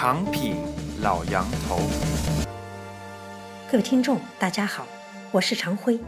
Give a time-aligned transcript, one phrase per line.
[0.00, 0.54] 长品
[1.02, 1.80] 老杨头，
[3.68, 4.86] 各位听众，大家好，
[5.32, 5.98] 我是常辉，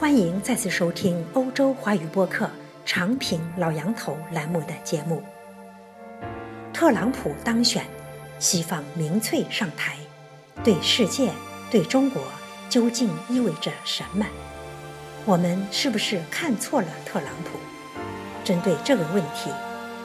[0.00, 2.46] 欢迎再次收听欧洲华语播客
[2.86, 5.22] 《长品老杨头》栏目的节目。
[6.72, 7.84] 特朗普当选，
[8.38, 9.98] 西方民粹上台，
[10.64, 11.30] 对世界、
[11.70, 12.22] 对中国
[12.70, 14.24] 究竟意味着什么？
[15.26, 17.58] 我们是不是看错了特朗普？
[18.42, 19.50] 针对这个问题。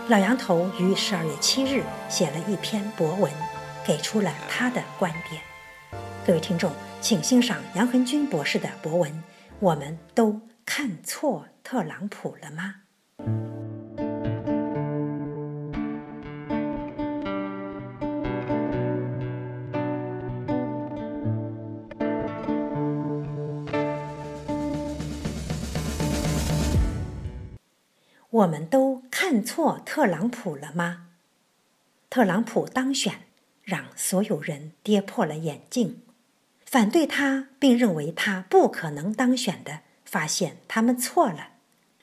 [0.10, 3.32] 老杨头于十二月七日写了一篇博文，
[3.86, 5.40] 给出了他的观点。
[6.26, 9.24] 各位听众，请欣赏杨恒军博士的博文。
[9.60, 12.78] 我们都看错特朗普了吗？
[28.32, 28.99] 我们都
[29.32, 31.10] 看错特朗普了吗？
[32.10, 33.28] 特朗普当选，
[33.62, 36.02] 让所有人跌破了眼镜。
[36.66, 41.52] 反对他并认为他不可能当选的，发现他们错了；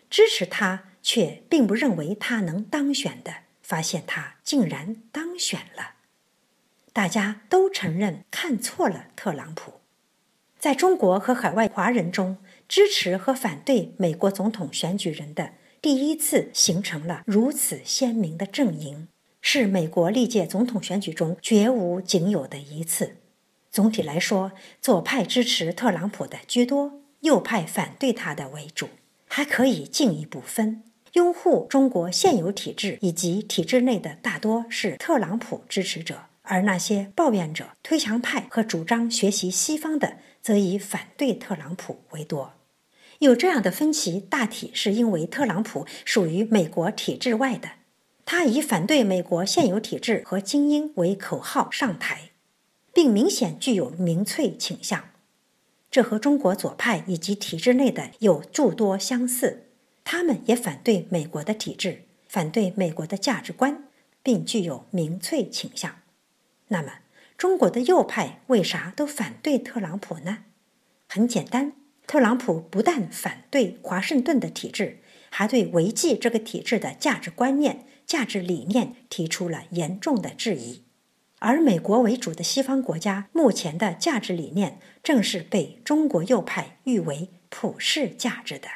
[0.09, 5.95] 支持他却并不认为他能当选的，发现他竟然当选了。
[6.93, 9.81] 大家都承认看错了特朗普。
[10.61, 12.39] 在中国和海外华人中，
[12.69, 15.55] 支持和反对美国总统选举人的。
[15.87, 19.07] 第一次形成了如此鲜明的阵营，
[19.41, 23.19] 是美国历届总统选举中绝无仅有的一次。
[23.71, 24.51] 总体来说，
[24.83, 28.89] 左派支持特朗普的居多，右派反对他的为主。
[29.29, 42.55] 还可以进一步分：拥护中国现有体制以及体制内的大多是特朗普支持者，而那些抱怨者、推墙派和主张学习西方的，则以反对特朗普为多。
[43.21, 47.71] 有这样的分歧，大体是因为特朗普属于美国体制外的，
[48.25, 52.31] 他以反对美国现有体制和精英为口号上台，
[52.93, 55.11] 并明显具有民粹倾向。
[55.91, 59.69] 这和中国左派以及体制内的有诸多相似，
[60.05, 63.85] 他们也反对美国的体制，反对美国的价值观，
[64.23, 65.97] 并具有民粹倾向。
[66.69, 66.99] 那么，
[67.39, 70.39] 中国的右派为啥都反对特朗普呢？
[71.09, 71.73] 很简单。
[72.07, 74.99] 特朗普不但反对华盛顿的体制，
[75.31, 80.83] 还对维系这个体制的价值观念、价值理念提出了严重的质疑。
[81.41, 88.69] 而美国为主的西方国家目前的价值理念，正是被中国右派誉为普世价值的。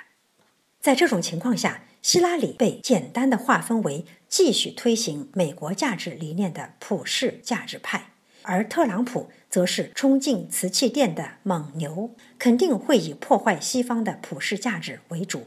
[0.80, 8.10] 在这种情况下，希拉里被简单的划分为继续推行美国价值理念的普世价值派。
[8.42, 15.42] 而特朗普则是冲进瓷器店的猛牛，肯定会以破坏西方的普世价值为主。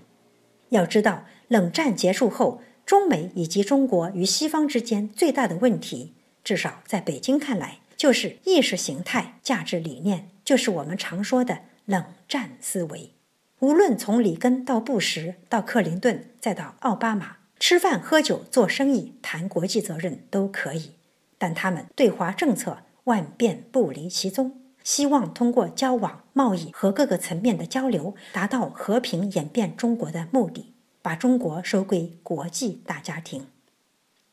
[0.69, 6.13] 要知道，冷战结束后，中美以及中国与西方之间最大的问题，
[6.44, 13.12] 至少在北京看来，就是意识形态、价值理念，就是我们常说的冷战思维。
[13.59, 20.92] 无论从里根到布什，到克林顿，再到奥巴马，吃饭、喝酒、做生意、谈国际责任都可以。
[21.38, 33.47] 但他们对华政策万变不离其宗，希望通过交往、贸易和各个层面的交流，达到和平演变中国的目的，把中国收归国际大家庭。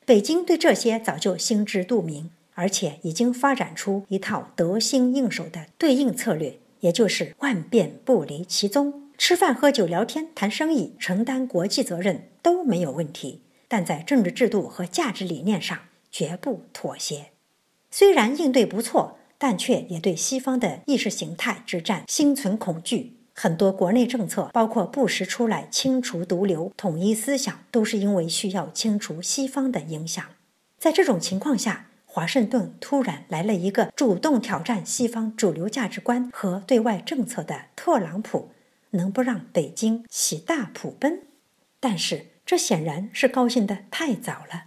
[0.05, 15.79] 北京对这些早就心知肚明，而且已经发展出一套得心应手的对应策略，也就是万变不离其宗，吃饭、喝酒、聊天、谈生意、承担国际责任都没有问题，但在政治制度和价值理念上。
[16.13, 17.27] 绝不妥协。
[17.91, 23.17] 虽然应对不错，但却也对西方的意识形态之战心存恐惧。
[23.35, 30.25] 很多国内政策，包括不时出来清除毒瘤、统一思想，都是因为需要清除西方的影响。
[30.79, 38.51] 在这种情况下，华盛顿突然来了一个主动挑战西方主流价值观和对外政策的特朗普，
[38.91, 41.23] 能不让北京喜大普奔？
[41.79, 44.65] 但是这显然是高兴的太早了。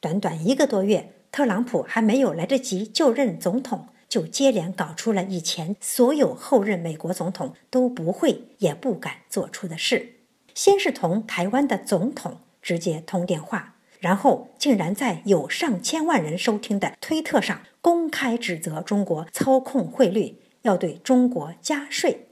[0.00, 10.14] 短短一个多月，特朗普还没有来得及就任总统，就接连搞出了以前所有后任美国总统都不会也不敢做出的事。
[10.54, 22.28] 先是同台湾的总统直接通电话，然后竟然在有上千万人收听的推特上公开指责中国操控汇率，要对中国加税。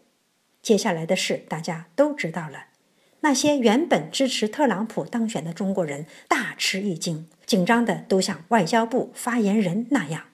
[0.63, 2.69] 接下来的事大家都知道了。
[3.25, 10.25] 那些原本支持特朗普当选的中国人大吃一惊，紧张的都像外交部发言人那样；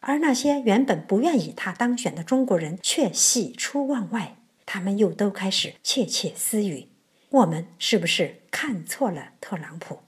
[0.00, 6.88] 而那些原本不愿意他当选的中国人却喜出望外，他们又都开始窃窃私语：
[7.28, 9.98] 我们是不是看错了特朗普？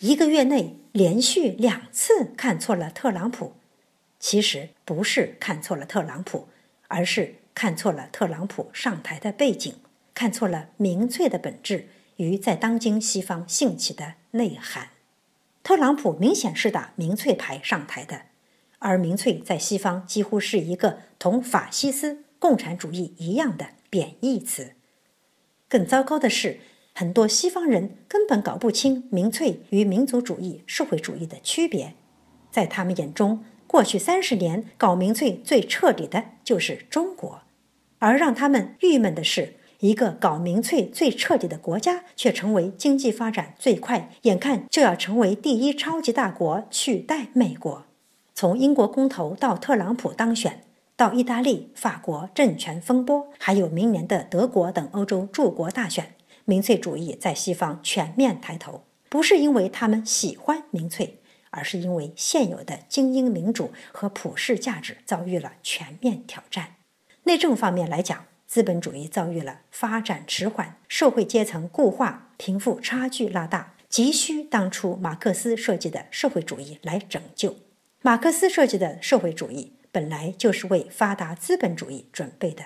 [0.00, 3.52] 一个月内连续两次看错了特朗普，
[4.18, 6.48] 其实不是看错了特朗普，
[6.88, 9.72] 而是看错了特朗普上台的背景，
[10.16, 14.88] 看错了民粹的本质与在当今西方兴起的内涵。
[15.62, 18.22] 特朗普明显是打民粹牌上台的，
[18.78, 24.72] 而民粹在西方几乎是一个同法西斯、共产主义一样的贬义词。
[25.68, 26.60] 更糟糕的是。
[26.98, 31.92] 很多西方人根本搞不清民粹与民族主义、社会主义的区别，
[32.50, 37.42] 在他们眼中，过去三十年搞民粹最彻底的就是中国，
[37.98, 47.84] 而让他们郁闷的是，一个搞民粹最彻底的国家，却成为经济发展最快，眼看就要成为第一超级大国，取代美国。
[48.34, 50.62] 从英国公投到特朗普当选，
[50.96, 56.14] 到意大利、法国政权风波，还有明年的德国等欧洲诸国大选。
[56.44, 61.18] 民粹主义在西方全面抬头，不是因为他们喜欢民粹，
[61.50, 66.76] 而是因为现有的精英民主和普世价值遭遇了全面挑战。
[67.24, 77.56] 内政方面来讲，资本主义遭遇了发展迟缓、社会阶层固化、贫富差距拉大，急需当初马克思设计的社会主义来拯救。
[78.02, 82.62] 马克思设计的社会主义本来就是为发达资本主义准备的。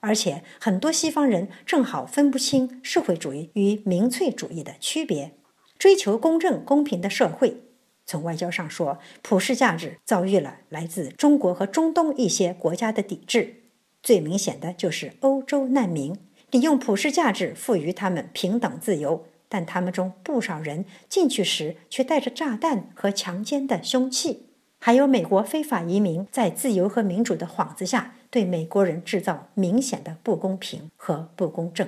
[0.00, 5.32] 而且很多西方人正好分不清社会主义与民粹主义的区别，
[5.76, 7.64] 追求公正公平的社会。
[8.06, 13.64] 从外交上说，普世价值遭遇了来自中国和中东一些国家的抵制，
[14.08, 16.16] 最明显的就是欧洲难民，
[16.50, 24.46] 利用普世价值赋予他们平等自由，但他们中不少人进去时却带着炸弹和强奸的凶器。
[24.78, 31.86] 还有美国非法移民在自由和民主的幌子下，对美国人制造明显的不公平和不公正。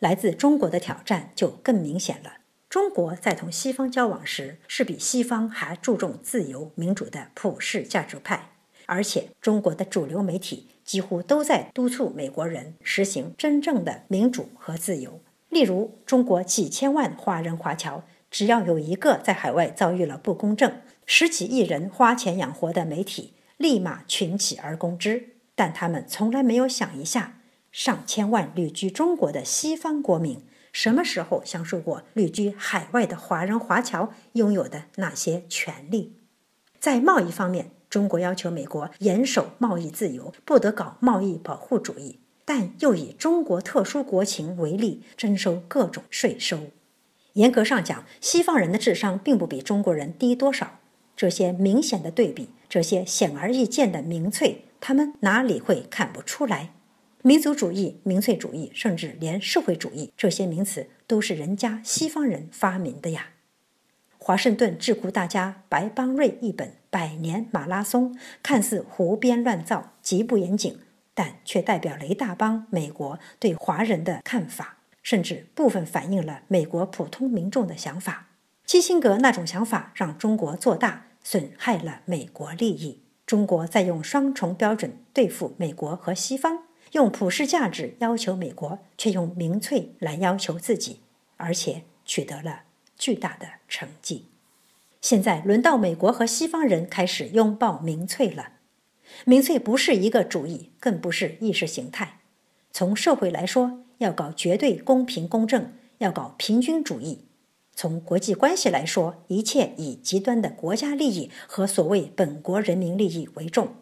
[0.00, 2.38] 来自中国的挑战就更明显了。
[2.68, 8.50] 中国在同西方交往时，是比西方还注重自由民主的普世价值派，
[8.86, 15.20] 而且中国的主流媒体几乎都在督促美国人实行真正的民主和自由。
[15.48, 27.40] 例如，中国几千万华人华侨，只要有一个在海外遭遇了不公正，十几亿人花钱养活的媒体立马群起而攻之，但他们从来没有想一下，
[27.70, 30.42] 上千万旅居中国的西方国民
[30.72, 36.16] 什么时候享受过旅居海外的华人华侨拥有的那些权利？
[36.80, 46.58] 在贸易方面，中国要求美国严守贸易自由，不得搞贸易保护主义，但又以中国特殊国情为例，征收各种税收。
[47.34, 50.78] 严格上讲，西方人的智商并不比中国人低多少。
[51.14, 56.72] 这些明显的对比，这些显而易见的民粹，他们哪里会看不出来？
[57.20, 63.31] 民族主义、民粹主义，甚至连社会主义这些名词，都是人家西方人发明的呀！
[64.24, 70.78] 华盛顿智库大家白邦瑞一本《百年马拉松》，看似胡编乱造、极不严谨，
[71.12, 78.28] 但却代表雷大帮美国对华人的看法，甚至部分反映了美国普通民众的想法。
[78.64, 81.06] 基辛格那种想法让中国做大。
[81.24, 83.00] 损害了美国利益。
[83.26, 90.98] 中国在用双重标准对付美国和西方，用普世价值要求美国，却用民粹来要求自己，
[91.36, 92.62] 而且取得了
[93.02, 94.26] 巨大的成绩。
[95.00, 98.52] 现在轮到美国和西方人开始拥抱民粹了。
[99.24, 102.20] 民粹不是一个主义，更不是意识形态。
[102.70, 107.24] 从社会来说，要搞绝对公平公正，要搞平均主义。
[107.74, 113.74] 从国际关系来说，一切以极端的国家利益和所谓本国人民利益为重。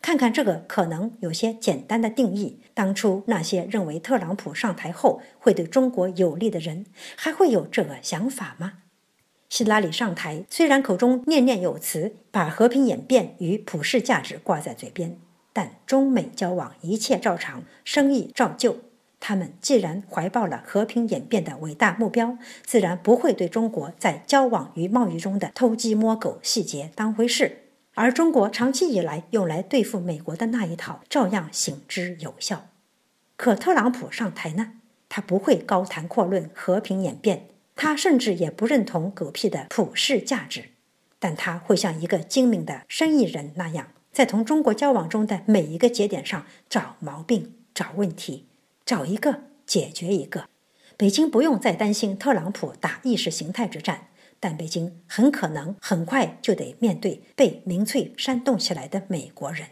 [0.00, 6.86] 看看这个可能有些简单的定义，当初那些认为特朗普上台后会对中国有利的人，
[7.16, 8.74] 还会有这个想法吗？
[9.48, 15.18] 希拉里上台，虽然口中念念有词，把和平演变与普世价值挂在嘴边，
[15.52, 18.78] 但中美交往一切照常，生意照旧。
[19.20, 27.67] 他们既然怀抱了和平演变的伟大目标，自然不会对中国在交往与贸易中的偷鸡摸狗细节当回事。
[27.98, 32.68] 而中国长期以来用来对付美国的那一套，照样行之有效。
[33.34, 34.74] 可特朗普上台呢？
[35.08, 40.66] 他不会高谈阔论和平演变，他甚至也不认同狗屁的普世价值。
[41.18, 48.46] 但他会像一个精明的生意人那样，在同中国交往中的每一个节点上找毛病、找问题。
[48.86, 50.48] 找一个解决一个，
[50.96, 54.06] 北京不用再担心特朗普打意识形态之战，
[54.40, 59.68] 但北京很可能很快就得面对被民粹煽动起来的美国人，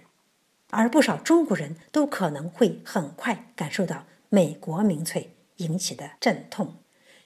[0.70, 6.76] 而不少中国人都可能会很快感受到美国民粹引起的阵痛。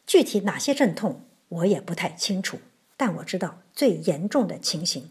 [0.07, 2.59] 具体哪些阵痛我也不太清楚，
[2.97, 5.11] 但我知道最严重的情形。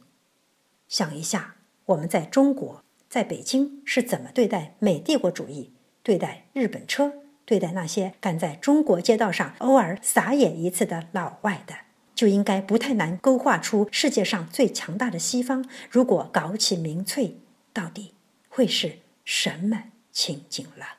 [0.88, 1.56] 想一下，
[1.86, 7.14] 我们在中国，在北京是怎么对待美帝国主义、对待日本车、
[7.46, 11.76] 对待那些敢在中国街道上偶尔撒野一次的老外的，
[12.20, 17.38] 就应该不太难勾画出世界上最强大的西方，如果搞起民粹，
[17.72, 18.14] 到底
[18.50, 20.99] 会是什么情景了。